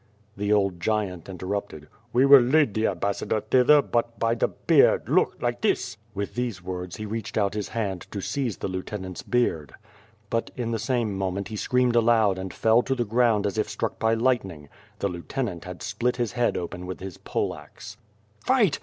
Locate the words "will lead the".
2.25-2.87